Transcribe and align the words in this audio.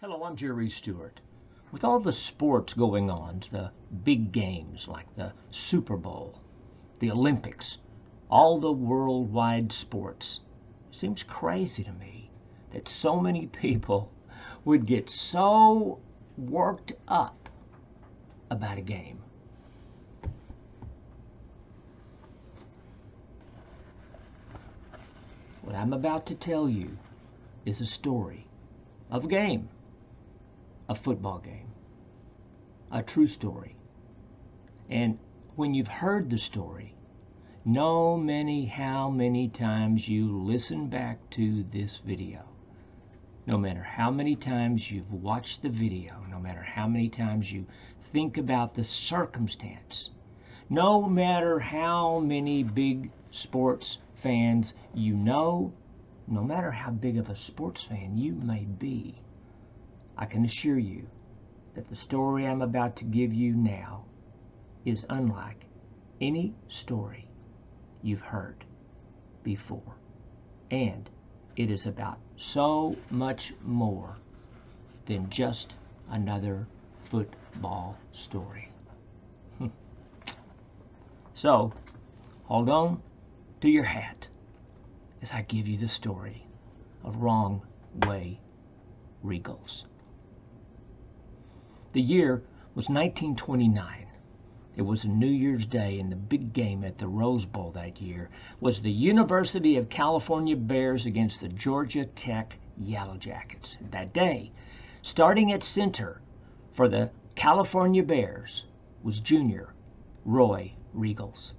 Hello, 0.00 0.22
I'm 0.22 0.36
Jerry 0.36 0.68
Stewart. 0.68 1.20
With 1.72 1.82
all 1.82 1.98
the 1.98 2.12
sports 2.12 2.72
going 2.72 3.10
on, 3.10 3.42
the 3.50 3.72
big 4.04 4.30
games 4.30 4.86
like 4.86 5.12
the 5.16 5.32
Super 5.50 5.96
Bowl, 5.96 6.38
the 7.00 7.10
Olympics, 7.10 7.78
all 8.30 8.60
the 8.60 8.70
worldwide 8.70 9.72
sports, 9.72 10.38
it 10.88 10.94
seems 10.94 11.24
crazy 11.24 11.82
to 11.82 11.92
me 11.94 12.30
that 12.70 12.88
so 12.88 13.18
many 13.18 13.48
people 13.48 14.12
would 14.64 14.86
get 14.86 15.10
so 15.10 15.98
worked 16.36 16.92
up 17.08 17.48
about 18.52 18.78
a 18.78 18.82
game. 18.82 19.18
What 25.62 25.74
I'm 25.74 25.92
about 25.92 26.26
to 26.26 26.36
tell 26.36 26.68
you 26.68 26.96
is 27.66 27.80
a 27.80 27.86
story 27.86 28.46
of 29.10 29.24
a 29.24 29.28
game 29.28 29.68
a 30.88 30.94
football 30.94 31.38
game, 31.38 31.70
a 32.90 33.02
true 33.02 33.26
story. 33.26 33.76
And 34.88 35.18
when 35.54 35.74
you've 35.74 35.88
heard 35.88 36.30
the 36.30 36.38
story, 36.38 36.94
know 37.64 38.16
many 38.16 38.64
how 38.64 39.10
many 39.10 39.48
times 39.48 40.08
you 40.08 40.38
listen 40.38 40.88
back 40.88 41.18
to 41.30 41.62
this 41.64 41.98
video. 41.98 42.42
No 43.46 43.58
matter 43.58 43.82
how 43.82 44.10
many 44.10 44.34
times 44.36 44.90
you've 44.90 45.12
watched 45.12 45.60
the 45.60 45.68
video, 45.68 46.24
no 46.30 46.38
matter 46.38 46.62
how 46.62 46.88
many 46.88 47.10
times 47.10 47.52
you 47.52 47.66
think 48.12 48.38
about 48.38 48.74
the 48.74 48.84
circumstance, 48.84 50.08
no 50.70 51.06
matter 51.06 51.58
how 51.58 52.20
many 52.20 52.62
big 52.62 53.10
sports 53.30 53.98
fans 54.14 54.72
you 54.94 55.14
know, 55.14 55.72
no 56.26 56.42
matter 56.42 56.70
how 56.70 56.90
big 56.90 57.18
of 57.18 57.28
a 57.28 57.36
sports 57.36 57.84
fan 57.84 58.16
you 58.16 58.32
may 58.32 58.64
be, 58.64 59.20
I 60.20 60.26
can 60.26 60.44
assure 60.44 60.78
you 60.78 61.06
that 61.74 61.88
the 61.88 61.94
story 61.94 62.44
I'm 62.44 62.60
about 62.60 62.96
to 62.96 63.04
give 63.04 63.32
you 63.32 63.54
now 63.54 64.04
is 64.84 65.06
unlike 65.08 65.64
any 66.20 66.54
story 66.66 67.28
you've 68.02 68.22
heard 68.22 68.64
before. 69.44 69.94
And 70.72 71.08
it 71.56 71.70
is 71.70 71.86
about 71.86 72.18
so 72.36 72.96
much 73.10 73.54
more 73.62 74.16
than 75.06 75.30
just 75.30 75.76
another 76.10 76.66
football 77.04 77.96
story. 78.12 78.72
so, 81.34 81.72
hold 82.44 82.68
on 82.68 83.02
to 83.60 83.68
your 83.68 83.84
hat 83.84 84.26
as 85.22 85.32
I 85.32 85.42
give 85.42 85.68
you 85.68 85.76
the 85.76 85.88
story 85.88 86.44
of 87.04 87.22
Wrong 87.22 87.62
Way 88.04 88.40
Riegels. 89.24 89.84
The 91.98 92.04
year 92.04 92.44
was 92.76 92.88
1929. 92.88 94.06
It 94.76 94.82
was 94.82 95.02
a 95.02 95.08
New 95.08 95.26
Year's 95.26 95.66
Day, 95.66 95.98
and 95.98 96.12
the 96.12 96.14
big 96.14 96.52
game 96.52 96.84
at 96.84 96.96
the 96.96 97.08
Rose 97.08 97.44
Bowl 97.44 97.72
that 97.72 98.00
year 98.00 98.30
was 98.60 98.80
the 98.80 98.92
University 98.92 99.76
of 99.76 99.88
California 99.88 100.54
Bears 100.54 101.06
against 101.06 101.40
the 101.40 101.48
Georgia 101.48 102.04
Tech 102.04 102.56
Yellow 102.76 103.16
Jackets. 103.16 103.80
That 103.90 104.12
day, 104.12 104.52
starting 105.02 105.50
at 105.50 105.64
center 105.64 106.20
for 106.70 106.86
the 106.86 107.10
California 107.34 108.04
Bears 108.04 108.66
was 109.02 109.18
junior 109.18 109.74
Roy 110.24 110.74
Riegels. 110.94 111.52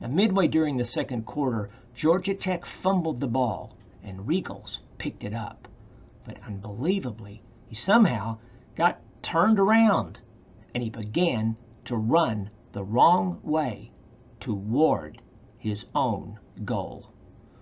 Now, 0.00 0.08
midway 0.08 0.48
during 0.48 0.76
the 0.76 0.84
second 0.84 1.24
quarter, 1.24 1.70
Georgia 1.94 2.34
Tech 2.34 2.66
fumbled 2.66 3.20
the 3.20 3.28
ball, 3.28 3.76
and 4.02 4.26
Riegels 4.26 4.80
picked 4.98 5.22
it 5.22 5.34
up. 5.34 5.68
But 6.24 6.42
unbelievably, 6.42 7.42
he 7.68 7.76
somehow 7.76 8.38
got 8.74 9.00
turned 9.22 9.58
around 9.58 10.20
and 10.74 10.82
he 10.82 10.90
began 10.90 11.56
to 11.84 11.96
run 11.96 12.50
the 12.72 12.84
wrong 12.84 13.40
way 13.42 13.90
toward 14.38 15.20
his 15.58 15.86
own 15.94 16.38
goal. 16.64 17.10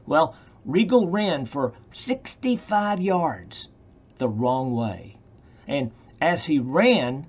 Well, 0.05 0.34
Regal 0.67 1.09
ran 1.09 1.47
for 1.47 1.72
65 1.93 3.00
yards 3.00 3.69
the 4.19 4.28
wrong 4.28 4.75
way. 4.75 5.17
And 5.67 5.93
as 6.21 6.44
he 6.44 6.59
ran 6.59 7.27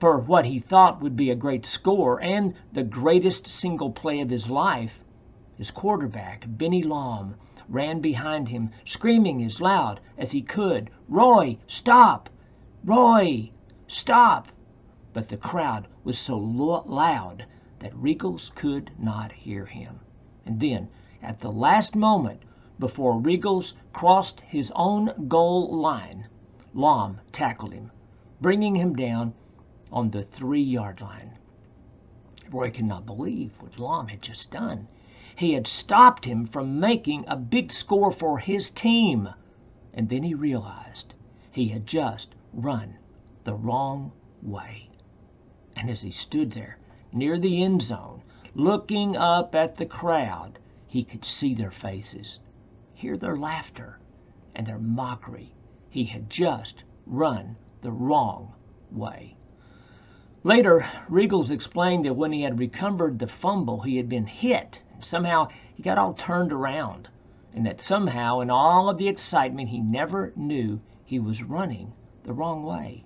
for 0.00 0.18
what 0.18 0.46
he 0.46 0.58
thought 0.58 1.00
would 1.00 1.16
be 1.16 1.30
a 1.30 1.36
great 1.36 1.64
score 1.64 2.20
and 2.20 2.54
the 2.72 2.82
greatest 2.82 3.46
single 3.46 3.90
play 3.90 4.20
of 4.20 4.30
his 4.30 4.50
life, 4.50 5.00
his 5.56 5.70
quarterback, 5.70 6.44
Benny 6.48 6.82
Lom, 6.82 7.36
ran 7.68 8.00
behind 8.00 8.48
him, 8.48 8.70
screaming 8.84 9.42
as 9.42 9.60
loud 9.60 10.00
as 10.18 10.32
he 10.32 10.42
could, 10.42 10.90
Roy, 11.08 11.58
stop! 11.66 12.28
Roy! 12.86 13.50
Stop! 13.88 14.48
But 15.14 15.30
the 15.30 15.38
crowd 15.38 15.88
was 16.04 16.18
so 16.18 16.36
loud 16.36 17.46
that 17.78 17.96
Riegels 17.96 18.50
could 18.54 18.90
not 18.98 19.32
hear 19.32 19.64
him. 19.64 20.00
And 20.44 20.60
then, 20.60 20.90
at 21.22 21.40
the 21.40 21.50
last 21.50 21.96
moment, 21.96 22.42
before 22.78 23.18
Riegels 23.18 23.72
crossed 23.94 24.42
his 24.42 24.70
own 24.76 25.28
goal 25.28 25.74
line, 25.74 26.26
Lom 26.74 27.20
tackled 27.32 27.72
him, 27.72 27.90
bringing 28.42 28.74
him 28.74 28.94
down 28.94 29.32
on 29.90 30.10
the 30.10 30.22
three 30.22 30.60
yard 30.60 31.00
line. 31.00 31.38
Roy 32.50 32.70
could 32.70 32.84
not 32.84 33.06
believe 33.06 33.54
what 33.62 33.78
Lom 33.78 34.08
had 34.08 34.20
just 34.20 34.50
done. 34.50 34.88
He 35.36 35.54
had 35.54 35.66
stopped 35.66 36.26
him 36.26 36.44
from 36.44 36.80
making 36.80 37.24
a 37.28 37.36
big 37.36 37.72
score 37.72 38.12
for 38.12 38.40
his 38.40 38.68
team. 38.68 39.30
And 39.94 40.10
then 40.10 40.22
he 40.22 40.34
realized 40.34 41.14
he 41.50 41.68
had 41.68 41.86
just 41.86 42.34
run 42.56 42.96
the 43.42 43.54
wrong 43.54 44.12
way. 44.40 44.88
And 45.74 45.90
as 45.90 46.02
he 46.02 46.10
stood 46.12 46.52
there 46.52 46.78
near 47.12 47.36
the 47.36 47.64
end 47.64 47.82
zone, 47.82 48.22
looking 48.54 49.16
up 49.16 49.54
at 49.56 49.76
the 49.76 49.86
crowd, 49.86 50.60
he 50.86 51.02
could 51.02 51.24
see 51.24 51.52
their 51.52 51.72
faces, 51.72 52.38
hear 52.92 53.16
their 53.16 53.36
laughter, 53.36 53.98
and 54.54 54.66
their 54.66 54.78
mockery. 54.78 55.52
He 55.90 56.04
had 56.04 56.30
just 56.30 56.84
run 57.06 57.56
the 57.80 57.90
wrong 57.90 58.54
way. 58.92 59.36
Later, 60.44 60.86
Riegels 61.08 61.50
explained 61.50 62.04
that 62.04 62.14
when 62.14 62.30
he 62.30 62.42
had 62.42 62.60
recovered 62.60 63.18
the 63.18 63.26
fumble, 63.26 63.80
he 63.80 63.96
had 63.96 64.08
been 64.08 64.26
hit. 64.26 64.80
Somehow 65.00 65.48
he 65.74 65.82
got 65.82 65.98
all 65.98 66.14
turned 66.14 66.52
around, 66.52 67.08
and 67.52 67.66
that 67.66 67.80
somehow, 67.80 68.38
in 68.40 68.50
all 68.50 68.88
of 68.88 68.98
the 68.98 69.08
excitement, 69.08 69.70
he 69.70 69.80
never 69.80 70.32
knew 70.36 70.80
he 71.04 71.18
was 71.18 71.42
running 71.42 71.92
the 72.24 72.32
wrong 72.32 72.64
way. 72.64 73.04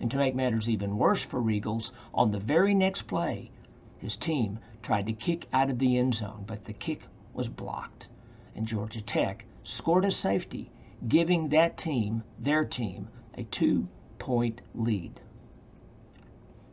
And 0.00 0.10
to 0.10 0.16
make 0.16 0.34
matters 0.34 0.70
even 0.70 0.96
worse 0.96 1.24
for 1.24 1.40
Riegels, 1.42 1.92
on 2.14 2.30
the 2.30 2.38
very 2.38 2.74
next 2.74 3.02
play, 3.02 3.50
his 3.98 4.16
team 4.16 4.58
tried 4.82 5.06
to 5.06 5.12
kick 5.12 5.46
out 5.52 5.68
of 5.68 5.78
the 5.78 5.98
end 5.98 6.14
zone, 6.14 6.44
but 6.46 6.64
the 6.64 6.72
kick 6.72 7.02
was 7.34 7.48
blocked. 7.48 8.08
And 8.54 8.66
Georgia 8.66 9.00
Tech 9.00 9.44
scored 9.62 10.04
a 10.04 10.10
safety, 10.10 10.70
giving 11.06 11.48
that 11.48 11.76
team, 11.76 12.22
their 12.38 12.64
team, 12.64 13.08
a 13.34 13.44
two 13.44 13.88
point 14.18 14.62
lead. 14.74 15.20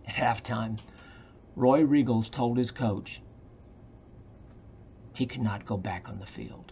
At 0.06 0.16
halftime, 0.16 0.80
Roy 1.56 1.84
Riegels 1.84 2.30
told 2.30 2.58
his 2.58 2.72
coach 2.72 3.22
he 5.14 5.26
could 5.26 5.42
not 5.42 5.66
go 5.66 5.78
back 5.78 6.08
on 6.08 6.20
the 6.20 6.26
field. 6.26 6.72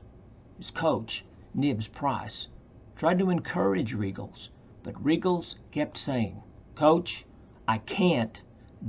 His 0.58 0.70
coach, 0.72 1.26
Nibs 1.53 1.88
Price, 1.88 2.47
tried 2.96 3.18
to 3.20 3.32
encourage 3.32 3.96
Riegels, 3.96 4.50
but 4.85 5.03
Riegels 5.03 5.56
kept 5.72 5.97
saying, 5.97 6.44
Coach, 6.75 7.25
I 7.68 7.79
can't 7.79 8.44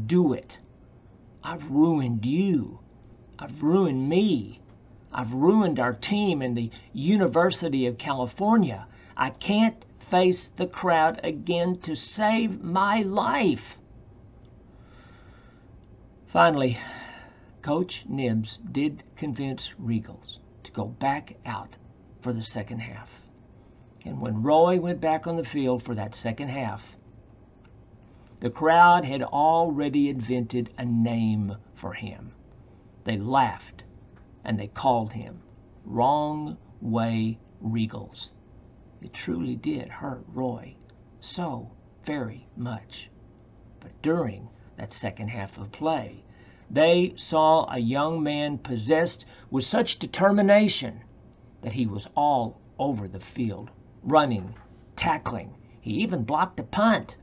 do 0.05 0.35
it. 0.35 0.59
I've 1.43 1.71
ruined 1.71 2.27
you. 2.27 2.81
I've 3.39 3.63
ruined 3.63 4.07
me. 4.07 4.61
I've 5.11 5.33
ruined 5.33 5.81
our 5.81 5.95
team 5.95 6.43
and 6.43 6.55
the 6.55 6.71
University 6.93 7.87
of 7.87 7.97
California. 7.97 8.87
I 9.17 9.31
can't 9.31 9.87
face 9.99 10.51
the 10.51 10.67
crowd 10.67 11.19
again 11.25 11.79
to 11.79 11.97
save 11.97 12.63
my 12.63 13.01
life. 13.01 13.79
Finally, 16.27 16.79
Coach 17.63 18.05
Nibs 18.07 18.59
did 18.71 19.03
convince 19.17 19.73
Riegels 19.81 20.41
to 20.65 20.73
go 20.73 20.85
back 20.85 21.37
out 21.47 21.79
for 22.21 22.35
the 22.35 22.43
second 22.43 22.81
half. 22.81 23.26
And 24.07 24.21
when 24.21 24.45
Roy 24.45 24.79
went 24.79 25.01
back 25.01 25.27
on 25.27 25.35
the 25.35 25.43
field 25.43 25.83
for 25.83 25.93
that 25.97 26.15
second 26.15 26.47
half, 26.51 26.97
the 28.39 28.51
crowd 28.51 29.05
had 29.05 29.21
already 29.21 30.09
invented 30.09 30.71
a 30.79 30.85
name 30.85 31.57
for 31.75 31.93
him. 31.95 32.31
They 33.03 33.19
laughed 33.19 33.83
and 34.45 34.61
they 34.61 34.69
called 34.69 35.15
him 35.15 35.41
Wrong 35.85 36.57
Way 36.81 37.41
Riegels. 37.61 38.31
It 39.03 39.13
truly 39.13 39.57
did 39.57 39.89
hurt 39.89 40.25
Roy 40.33 40.77
so 41.19 41.73
very 42.05 42.47
much. 42.57 43.11
But 43.81 44.01
during 44.03 44.51
that 44.77 44.93
second 44.93 45.31
half 45.31 45.59
of 45.59 45.73
play, 45.73 46.23
they 46.71 47.13
saw 47.17 47.69
a 47.69 47.79
young 47.81 48.23
man 48.23 48.59
possessed 48.59 49.25
with 49.51 49.65
such 49.65 49.99
determination 49.99 51.01
that 51.63 51.73
he 51.73 51.87
was 51.89 52.07
all 52.15 52.61
over 52.79 53.09
the 53.09 53.19
field 53.19 53.73
running 54.07 54.55
tackling. 54.95 55.55
He 55.81 55.91
even 55.95 56.25
blocked 56.25 56.61
a 56.61 56.63
punt. 56.63 57.17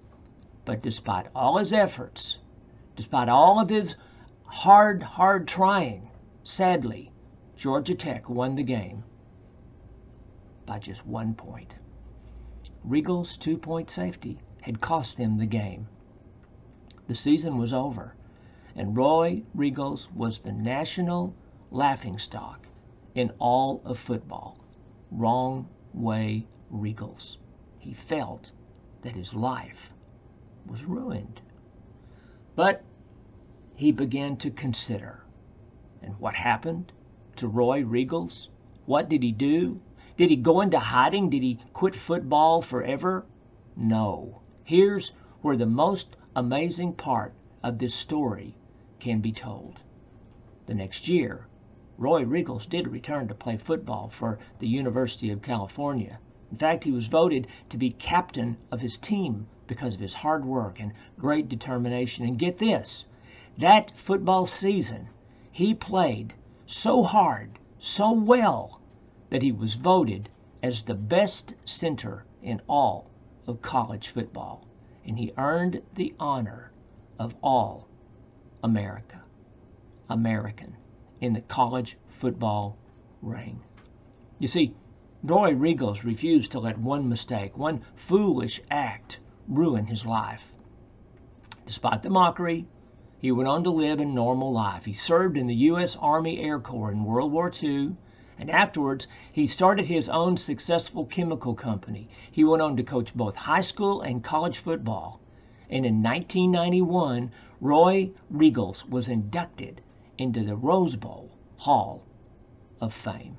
But 0.66 0.84
despite 0.84 1.28
all 1.36 1.58
his 1.58 1.74
efforts, 1.74 2.38
despite 2.96 3.30
all 3.30 3.60
of 3.60 3.70
his 3.70 3.96
hard, 4.46 5.02
hard 5.02 5.48
trying, 5.48 6.10
sadly, 6.44 7.12
Georgia 7.56 7.96
Tech 7.96 8.30
won 8.30 8.56
the 8.56 8.64
game 8.64 9.04
by 10.66 10.80
just 10.80 11.06
one 11.06 11.34
point. 11.34 11.76
Riegels' 12.88 13.38
two 13.38 13.58
point 13.58 13.90
safety 13.90 14.38
had 14.62 14.80
cost 14.80 15.18
them 15.18 15.38
the 15.38 15.46
game. 15.46 15.88
The 17.08 17.16
season 17.16 17.58
was 17.58 17.74
over, 17.74 18.16
and 18.76 18.96
Roy 18.96 19.44
Riegels 19.56 20.12
was 20.14 20.40
the 20.40 20.52
national 20.52 21.34
laughingstock 21.72 22.68
in 23.16 23.32
all 23.40 23.82
of 23.84 24.00
football. 24.00 24.58
Wrong 25.12 25.68
way 25.94 26.48
Riegels. 26.74 27.38
He 27.78 27.94
felt 27.94 28.52
that 29.04 29.16
his 29.16 29.34
life 29.34 29.92
was 30.66 30.86
ruined. 30.86 31.40
But 32.56 32.84
he 33.76 33.92
began 33.92 34.38
to 34.38 34.50
consider. 34.50 35.24
And 36.02 36.20
what 36.20 36.36
happened 36.36 36.92
to 37.36 37.48
Roy 37.48 37.84
Riegels? 37.84 38.48
What 38.86 39.08
did 39.08 39.22
he 39.22 39.32
do? 39.32 39.80
Did 40.18 40.30
he 40.30 40.36
go 40.36 40.62
into 40.62 40.80
hiding? 40.80 41.30
Did 41.30 41.44
he 41.44 41.60
quit 41.74 41.96
football 41.96 42.62
forever? 42.62 43.26
No. 43.76 44.42
Here's 44.64 45.12
where 45.42 45.58
the 45.58 45.66
most 45.66 46.16
amazing 46.36 46.94
part 46.94 47.34
of 47.62 47.78
this 47.78 47.94
story 47.94 48.56
can 49.00 49.22
be 49.22 49.32
told. 49.32 49.82
The 50.66 50.74
next 50.74 51.08
year, 51.08 51.48
Roy 51.98 52.24
Riegels 52.24 52.68
did 52.68 52.88
return 52.88 53.28
to 53.28 53.36
play 53.36 53.58
football 53.58 54.10
for 54.10 54.40
the 54.60 54.68
University 54.68 55.30
of 55.30 55.42
California. 55.42 56.20
In 56.54 56.60
fact, 56.60 56.84
he 56.84 56.92
was 56.92 57.08
voted 57.08 57.48
to 57.70 57.78
be 57.78 57.90
captain 57.90 58.58
of 58.70 58.80
his 58.80 59.00
team 59.00 59.48
because 59.66 59.96
of 59.96 60.00
his 60.00 60.14
hard 60.14 60.46
work 60.46 60.80
and 60.80 60.94
great 61.18 61.50
determination. 61.50 62.28
And 62.28 62.38
get 62.38 62.60
this 62.60 63.06
that 63.58 63.92
football 63.98 64.46
season, 64.46 65.10
he 65.52 65.74
played 65.74 66.36
so 66.68 67.02
hard, 67.02 67.58
so 67.80 68.12
well, 68.12 68.80
that 69.32 69.42
he 69.42 69.52
was 69.52 69.74
voted 69.74 70.30
as 70.62 70.84
the 70.84 70.94
best 70.94 71.56
center 71.66 72.24
in 72.44 72.62
all 72.70 73.10
of 73.48 73.64
college 73.64 74.10
football. 74.10 74.68
And 75.04 75.18
he 75.18 75.34
earned 75.40 75.82
the 75.96 76.14
honor 76.20 76.72
of 77.18 77.34
all 77.42 77.88
America, 78.64 79.24
American, 80.08 80.78
in 81.20 81.34
the 81.34 81.42
college 81.42 81.98
football 82.10 82.78
ring. 83.24 83.60
You 84.38 84.48
see, 84.48 84.76
Roy 85.26 85.54
Riegels 85.54 86.04
refused 86.04 86.52
to 86.52 86.60
let 86.60 86.78
one 86.78 87.08
mistake, 87.08 87.58
one 87.58 87.80
foolish 87.96 88.60
act, 88.70 89.20
ruin 89.48 89.86
his 89.86 90.06
life. 90.06 90.54
Despite 91.66 92.04
the 92.04 92.10
mockery, 92.10 92.68
he 93.20 93.32
went 93.32 93.48
on 93.48 93.64
to 93.64 93.70
live 93.70 94.02
a 94.02 94.06
normal 94.06 94.52
life. 94.52 94.84
He 94.84 94.92
served 94.92 95.38
in 95.38 95.48
the 95.48 95.56
U.S. 95.72 95.96
Army 95.96 96.42
Air 96.42 96.60
Corps 96.60 96.92
in 96.92 97.06
World 97.06 97.32
War 97.32 97.50
II, 97.64 97.96
and 98.38 98.52
afterwards 98.52 99.08
he 99.32 99.48
started 99.48 99.86
his 99.86 100.10
own 100.10 100.36
successful 100.36 101.06
chemical 101.06 101.56
company. 101.56 102.10
He 102.30 102.44
went 102.44 102.62
on 102.62 102.76
to 102.76 102.84
coach 102.84 103.16
both 103.16 103.38
high 103.38 103.62
school 103.62 104.02
and 104.02 104.26
college 104.26 104.58
football. 104.58 105.22
And 105.70 105.86
in 105.86 106.04
1991, 106.04 107.32
Roy 107.62 108.12
Riegels 108.30 108.86
was 108.90 109.08
inducted 109.08 109.80
into 110.18 110.44
the 110.44 110.58
Rose 110.58 110.98
Bowl 110.98 111.30
Hall 111.60 112.04
of 112.82 112.94
Fame. 112.94 113.38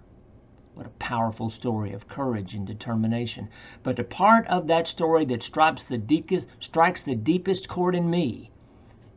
What 0.75 0.87
a 0.87 0.99
powerful 0.99 1.50
story 1.50 1.93
of 1.93 2.09
courage 2.09 2.53
and 2.53 2.67
determination. 2.67 3.49
But 3.85 3.94
the 3.94 4.03
part 4.03 4.44
of 4.49 4.67
that 4.67 4.88
story 4.88 5.25
that 5.26 5.44
strikes 5.44 5.87
the 5.87 5.99
deepest, 5.99 6.49
strikes 6.59 7.00
the 7.00 7.15
deepest 7.15 7.69
chord 7.69 7.94
in 7.94 8.11
me 8.11 8.50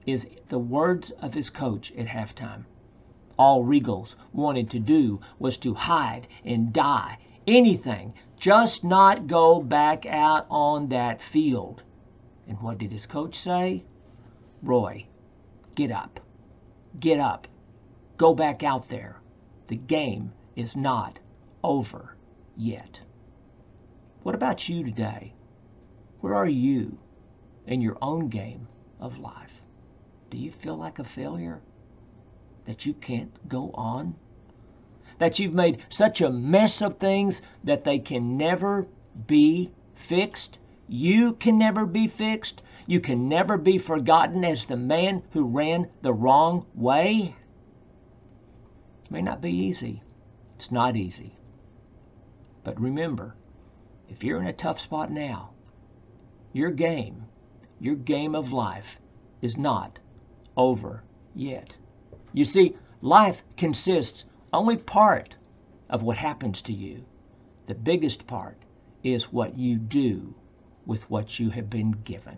is 0.06 0.30
the 0.50 0.60
words 0.60 1.10
of 1.10 1.34
his 1.34 1.50
coach 1.50 1.92
at 1.94 2.06
halftime. 2.06 2.66
All 3.40 3.64
Riegels 3.64 4.16
wanted 4.32 4.70
to 4.70 4.80
do 4.80 5.20
was 5.40 5.58
to 5.58 5.74
hide 5.74 6.28
and 6.46 6.72
die. 6.72 7.18
Anything, 7.48 8.14
just 8.38 8.84
not 8.84 9.26
go 9.26 9.60
back 9.60 10.06
out 10.06 10.46
on 10.52 10.90
that 10.90 11.24
field. 11.24 11.82
And 12.48 12.62
what 12.62 12.78
did 12.78 12.92
his 12.92 13.08
coach 13.08 13.34
say? 13.34 13.84
Roy, 14.62 15.08
get 15.74 15.90
up. 15.90 16.20
Get 17.00 17.20
up. 17.20 17.48
Go 18.18 18.36
back 18.36 18.62
out 18.62 18.90
there. 18.90 19.20
The 19.70 19.76
game 19.76 20.34
is 20.56 20.76
not 20.76 21.18
over 21.64 22.16
yet. 22.56 23.00
What 24.24 24.36
about 24.36 24.68
you 24.68 24.84
today? 24.84 25.34
Where 26.22 26.36
are 26.36 26.48
you 26.48 26.98
in 27.66 27.82
your 27.82 27.98
own 28.02 28.30
game 28.30 28.68
of 29.00 29.20
life? 29.20 29.62
Do 30.30 30.38
you 30.38 30.52
feel 30.52 30.76
like 30.76 31.00
a 31.00 31.04
failure? 31.04 31.62
that 32.68 32.86
you 32.86 32.94
can't 32.94 33.50
go 33.50 33.72
on? 33.74 34.14
That 35.20 35.40
you've 35.40 35.54
made 35.54 35.84
such 35.90 36.22
a 36.22 36.30
mess 36.30 36.82
of 36.82 36.98
things 36.98 37.42
that 37.64 37.86
they 37.86 37.98
can 37.98 38.38
never 38.38 38.86
be 39.26 39.72
fixed? 39.96 40.60
You 40.88 41.34
can 41.34 41.58
never 41.58 41.86
be 41.86 42.08
fixed? 42.08 42.62
You 42.86 43.00
can 43.00 43.28
never 43.28 43.58
be 43.58 43.78
forgotten 43.78 44.46
as 44.46 44.66
the 44.66 44.78
man 44.78 45.24
who 45.32 45.46
ran 45.46 45.88
the 46.02 46.14
wrong 46.14 46.66
way? 46.76 47.36
It 49.06 49.12
may 49.12 49.22
not 49.22 49.42
be 49.42 49.52
easy. 49.52 50.04
It's 50.56 50.72
not 50.72 50.96
easy. 50.96 51.36
But 52.68 52.82
remember, 52.82 53.34
if 54.10 54.26
you're 54.26 54.42
in 54.42 54.48
a 54.48 54.52
tough 54.52 54.78
spot 54.78 55.10
now, 55.10 55.52
your 56.52 56.70
game, 56.70 57.24
your 57.80 57.96
game 57.96 58.36
of 58.36 58.52
life, 58.52 59.00
is 59.42 59.58
not 59.58 60.00
over 60.58 61.02
yet. 61.34 61.78
You 62.34 62.44
see, 62.44 62.76
life 63.00 63.42
consists 63.56 64.26
only 64.52 64.76
part 64.76 65.34
of 65.90 66.04
what 66.04 66.18
happens 66.18 66.62
to 66.64 66.74
you. 66.74 67.06
The 67.68 67.74
biggest 67.74 68.28
part 68.28 68.58
is 69.02 69.32
what 69.32 69.58
you 69.58 69.78
do 69.78 70.36
with 70.86 71.10
what 71.10 71.40
you 71.40 71.50
have 71.52 71.70
been 71.70 71.92
given. 72.04 72.38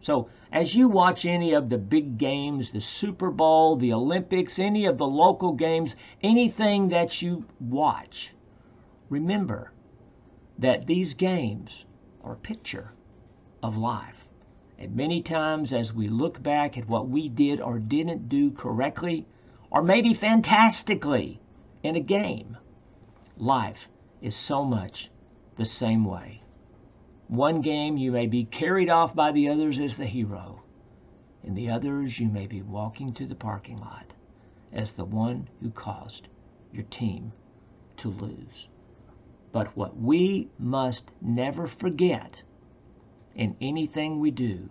So, 0.00 0.28
as 0.50 0.74
you 0.74 0.88
watch 0.88 1.24
any 1.24 1.52
of 1.52 1.68
the 1.68 1.78
big 1.78 2.18
games, 2.18 2.70
the 2.70 2.80
Super 2.80 3.30
Bowl, 3.30 3.76
the 3.76 3.92
Olympics, 3.92 4.58
any 4.58 4.86
of 4.86 4.98
the 4.98 5.06
local 5.06 5.52
games, 5.52 5.94
anything 6.20 6.88
that 6.88 7.22
you 7.22 7.44
watch, 7.60 8.32
remember 9.08 9.72
that 10.58 10.86
these 10.86 11.14
games 11.14 11.84
are 12.22 12.32
a 12.32 12.36
picture 12.36 12.92
of 13.62 13.76
life. 13.76 14.26
And 14.78 14.94
many 14.94 15.22
times, 15.22 15.72
as 15.72 15.92
we 15.92 16.08
look 16.08 16.42
back 16.42 16.76
at 16.76 16.88
what 16.88 17.08
we 17.08 17.28
did 17.28 17.60
or 17.60 17.78
didn't 17.78 18.28
do 18.28 18.50
correctly, 18.50 19.26
or 19.70 19.82
maybe 19.82 20.12
fantastically 20.12 21.40
in 21.82 21.96
a 21.96 22.00
game, 22.00 22.56
life 23.36 23.88
is 24.20 24.36
so 24.36 24.64
much 24.64 25.10
the 25.56 25.64
same 25.64 26.04
way. 26.04 26.42
One 27.28 27.60
game 27.60 27.96
you 27.96 28.12
may 28.12 28.26
be 28.26 28.44
carried 28.44 28.90
off 28.90 29.14
by 29.14 29.32
the 29.32 29.48
others 29.48 29.80
as 29.80 29.96
the 29.96 30.06
hero. 30.06 30.62
In 31.42 31.54
the 31.54 31.70
others, 31.70 32.18
you 32.18 32.28
may 32.28 32.46
be 32.46 32.62
walking 32.62 33.12
to 33.14 33.26
the 33.26 33.34
parking 33.34 33.78
lot 33.78 34.14
as 34.72 34.92
the 34.92 35.04
one 35.04 35.48
who 35.60 35.70
caused 35.70 36.28
your 36.72 36.84
team 36.84 37.32
to 37.96 38.08
lose. 38.08 38.68
But 39.56 39.74
what 39.74 39.96
we 39.96 40.50
must 40.58 41.10
never 41.22 41.66
forget 41.66 42.42
in 43.34 43.56
anything 43.58 44.20
we 44.20 44.30
do 44.30 44.68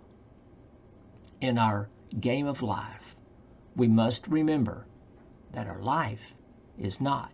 in 1.42 1.58
our 1.58 1.90
game 2.20 2.46
of 2.46 2.62
life, 2.62 3.16
we 3.76 3.88
must 3.88 4.28
remember 4.28 4.86
that 5.54 5.66
our 5.66 5.82
life 5.82 6.36
is 6.78 7.02
not 7.02 7.32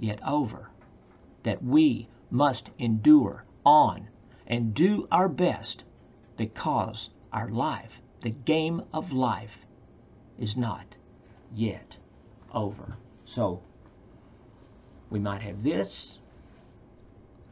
yet 0.00 0.18
over, 0.26 0.70
that 1.44 1.62
we 1.62 2.08
must 2.28 2.70
endure 2.76 3.44
on 3.64 4.08
and 4.44 4.74
do 4.74 5.06
our 5.12 5.28
best 5.28 5.84
because 6.36 7.10
our 7.32 7.48
life, 7.48 8.02
the 8.22 8.30
game 8.30 8.82
of 8.92 9.12
life, 9.12 9.64
is 10.40 10.56
not 10.56 10.96
yet 11.54 11.98
over. 12.52 12.96
So, 13.24 13.62
we 15.08 15.20
might 15.20 15.42
have 15.42 15.62
this, 15.62 16.18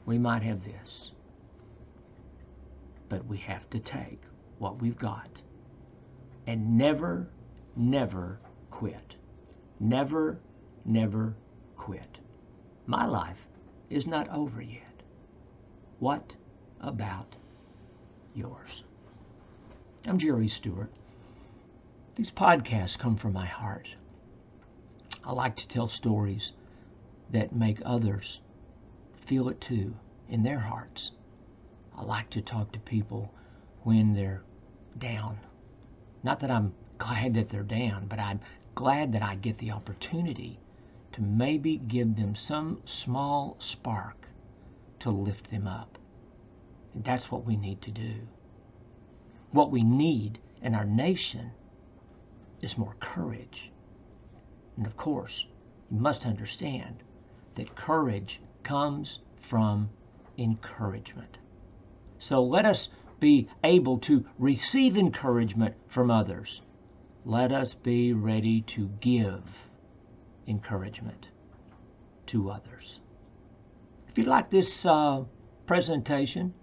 we 0.08 0.18
might 0.18 0.42
have 0.42 0.64
this 0.64 1.12
but 3.08 3.26
we 3.26 3.36
have 3.36 3.68
to 3.70 3.78
take 3.78 4.20
what 4.58 4.80
we've 4.80 4.98
got 4.98 5.28
and 6.48 6.78
never, 6.78 7.28
never 7.76 8.40
quit. 8.70 9.16
Never, 9.78 10.40
never 10.82 11.34
quit. 11.76 12.18
My 12.86 13.04
life 13.04 13.46
is 13.90 14.06
not 14.06 14.30
over 14.30 14.62
yet. 14.62 15.02
What 15.98 16.34
about 16.80 17.36
yours? 18.34 18.84
I'm 20.06 20.18
Jerry 20.18 20.48
Stewart. 20.48 20.90
These 22.14 22.30
podcasts 22.30 22.98
come 22.98 23.16
from 23.16 23.34
my 23.34 23.46
heart. 23.46 23.94
I 25.22 25.32
like 25.32 25.56
to 25.56 25.68
tell 25.68 25.88
stories 25.88 26.52
that 27.30 27.54
make 27.54 27.78
others 27.84 28.40
feel 29.28 29.50
it 29.50 29.60
too 29.60 29.94
in 30.30 30.42
their 30.42 30.58
hearts. 30.58 31.10
I 31.94 32.02
like 32.02 32.30
to 32.30 32.40
talk 32.40 32.72
to 32.72 32.78
people 32.78 33.30
when 33.82 34.14
they're 34.14 34.42
down. 34.96 35.38
Not 36.22 36.40
that 36.40 36.50
I'm 36.50 36.72
glad 36.96 37.34
that 37.34 37.50
they're 37.50 37.62
down, 37.62 38.06
but 38.06 38.18
I'm 38.18 38.40
glad 38.74 39.12
that 39.12 39.22
I 39.22 39.34
get 39.34 39.58
the 39.58 39.72
opportunity 39.72 40.58
to 41.12 41.20
maybe 41.20 41.76
give 41.76 42.16
them 42.16 42.34
some 42.34 42.80
small 42.86 43.56
spark 43.58 44.28
to 45.00 45.10
lift 45.10 45.50
them 45.50 45.66
up. 45.66 45.98
And 46.94 47.04
that's 47.04 47.30
what 47.30 47.44
we 47.44 47.54
need 47.54 47.82
to 47.82 47.90
do. 47.90 48.14
What 49.50 49.70
we 49.70 49.82
need 49.82 50.38
in 50.62 50.74
our 50.74 50.86
nation 50.86 51.50
is 52.62 52.78
more 52.78 52.96
courage. 52.98 53.70
And 54.78 54.86
of 54.86 54.96
course, 54.96 55.46
you 55.90 56.00
must 56.00 56.24
understand 56.24 57.02
that 57.56 57.76
courage 57.76 58.40
comes 58.62 59.20
from 59.40 59.90
encouragement. 60.36 61.38
So 62.18 62.42
let 62.42 62.64
us 62.66 62.88
be 63.20 63.48
able 63.64 63.98
to 63.98 64.24
receive 64.38 64.96
encouragement 64.96 65.74
from 65.88 66.10
others. 66.10 66.62
Let 67.24 67.52
us 67.52 67.74
be 67.74 68.12
ready 68.12 68.62
to 68.62 68.88
give 69.00 69.42
encouragement 70.46 71.28
to 72.26 72.50
others. 72.50 73.00
If 74.08 74.18
you 74.18 74.24
like 74.24 74.50
this 74.50 74.86
uh, 74.86 75.24
presentation, 75.66 76.54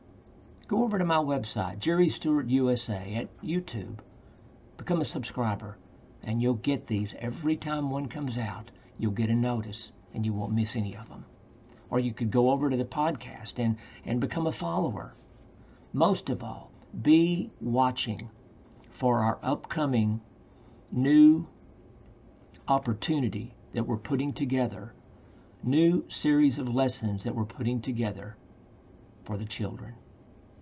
go 0.68 0.84
over 0.84 0.98
to 0.98 1.06
my 1.06 1.18
website, 1.18 1.80
Jerry 1.80 2.08
Stewart 2.08 2.48
USA, 2.48 3.16
at 3.16 3.42
YouTube. 3.42 4.00
Become 4.78 5.02
a 5.02 5.06
subscriber, 5.06 5.78
and 6.24 6.42
you'll 6.42 6.56
get 6.56 6.88
these 6.88 7.14
every 7.20 7.56
time 7.56 7.90
one 7.90 8.08
comes 8.08 8.38
out. 8.38 8.72
You'll 8.98 9.12
get 9.12 9.30
a 9.30 9.36
notice, 9.36 9.92
and 10.14 10.26
you 10.26 10.34
won't 10.34 10.54
miss 10.54 10.76
any 10.76 10.96
of 10.96 11.08
them. 11.10 11.26
Or 11.90 12.00
you 12.00 12.14
could 12.14 12.32
go 12.32 12.50
over 12.50 12.70
to 12.70 12.78
the 12.78 12.86
podcast 12.86 13.60
and, 13.60 13.78
and 14.06 14.20
become 14.20 14.48
a 14.48 14.52
follower. 14.52 15.14
Most 15.94 16.30
of 16.30 16.44
all, 16.44 16.72
be 17.02 17.52
watching 17.62 18.30
for 18.90 19.20
our 19.20 19.38
upcoming 19.44 20.22
new 20.92 21.48
opportunity 22.68 23.54
that 23.74 23.86
we're 23.86 23.98
putting 23.98 24.34
together, 24.34 24.94
new 25.64 26.04
series 26.08 26.58
of 26.58 26.74
lessons 26.74 27.24
that 27.24 27.36
we're 27.36 27.46
putting 27.46 27.82
together 27.82 28.38
for 29.24 29.38
the 29.38 29.46
children. 29.46 29.94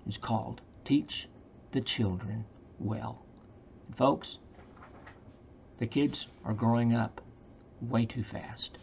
It's 0.05 0.17
called 0.17 0.61
Teach 0.83 1.29
the 1.71 1.81
Children 1.81 2.45
Well. 2.79 3.23
And 3.87 3.95
folks, 3.95 4.39
the 5.77 5.87
kids 5.87 6.27
are 6.43 6.53
growing 6.53 6.93
up 6.93 7.21
way 7.81 8.05
too 8.05 8.23
fast. 8.23 8.77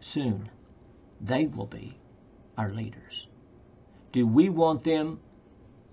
Soon, 0.00 0.50
they 1.22 1.46
will 1.46 1.66
be 1.66 1.96
our 2.58 2.70
leaders. 2.70 3.28
Do 4.10 4.26
we 4.26 4.48
want 4.48 4.82
them 4.82 5.20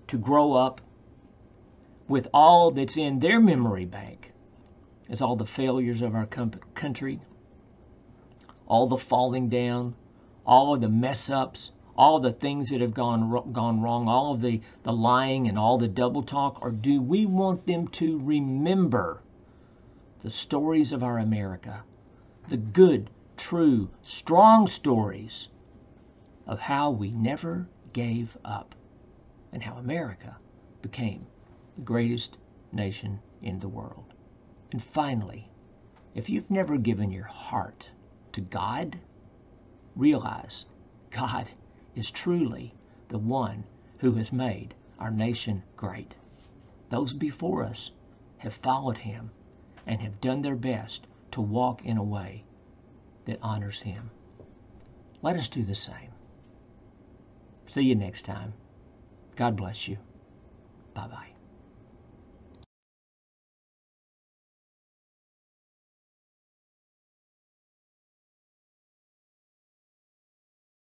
to 0.08 0.18
grow 0.18 0.52
up 0.52 0.80
with 2.08 2.28
all 2.34 2.72
that's 2.72 2.96
in 2.96 3.20
their 3.20 3.40
memory 3.40 3.84
bank 3.84 4.32
as 5.08 5.22
all 5.22 5.36
the 5.36 5.46
failures 5.46 6.02
of 6.02 6.14
our 6.14 6.26
country, 6.26 7.20
all 8.66 8.88
the 8.88 8.98
falling 8.98 9.48
down, 9.48 9.94
all 10.44 10.74
of 10.74 10.80
the 10.80 10.88
mess 10.88 11.30
ups, 11.30 11.70
all 11.96 12.18
the 12.18 12.32
things 12.32 12.70
that 12.70 12.80
have 12.80 12.94
gone 12.94 13.52
gone 13.52 13.80
wrong, 13.80 14.08
all 14.08 14.32
of 14.32 14.40
the, 14.40 14.60
the 14.82 14.92
lying 14.92 15.48
and 15.48 15.58
all 15.58 15.78
the 15.78 15.88
double 15.88 16.22
talk, 16.22 16.58
or 16.62 16.70
do 16.70 17.00
we 17.00 17.26
want 17.26 17.66
them 17.66 17.86
to 17.88 18.18
remember 18.18 19.22
the 20.22 20.30
stories 20.30 20.92
of 20.92 21.02
our 21.02 21.18
America, 21.18 21.82
the 22.48 22.56
good, 22.56 23.10
true, 23.40 23.88
strong 24.02 24.66
stories 24.66 25.48
of 26.46 26.60
how 26.60 26.90
we 26.90 27.10
never 27.10 27.66
gave 27.94 28.36
up? 28.44 28.74
and 29.52 29.62
how 29.62 29.74
America 29.76 30.36
became 30.82 31.26
the 31.74 31.82
greatest 31.82 32.36
nation 32.70 33.18
in 33.42 33.58
the 33.58 33.68
world. 33.68 34.14
And 34.70 34.82
finally, 34.82 35.48
if 36.14 36.28
you've 36.28 36.50
never 36.50 36.76
given 36.76 37.10
your 37.10 37.24
heart 37.24 37.90
to 38.32 38.40
God, 38.40 38.98
realize 39.96 40.64
God 41.10 41.48
is 41.94 42.10
truly 42.10 42.74
the 43.08 43.18
one 43.18 43.64
who 43.98 44.12
has 44.12 44.32
made 44.32 44.74
our 44.98 45.10
nation 45.10 45.62
great. 45.76 46.14
Those 46.90 47.12
before 47.12 47.64
us 47.64 47.90
have 48.38 48.54
followed 48.54 48.98
him 48.98 49.30
and 49.86 50.00
have 50.00 50.20
done 50.20 50.42
their 50.42 50.56
best 50.56 51.06
to 51.32 51.40
walk 51.40 51.84
in 51.84 51.96
a 51.96 52.04
way 52.04 52.44
that 53.30 53.38
honors 53.42 53.80
him. 53.80 54.10
Let 55.22 55.36
us 55.36 55.48
do 55.48 55.62
the 55.62 55.74
same. 55.74 56.12
See 57.68 57.82
you 57.82 57.94
next 57.94 58.24
time. 58.24 58.54
God 59.36 59.56
bless 59.56 59.86
you. 59.86 59.98
Bye 60.94 61.06
bye. 61.06 61.39